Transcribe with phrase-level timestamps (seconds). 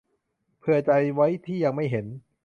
[0.59, 2.05] เผื่อใจไว้ที่ยังไม่เห็น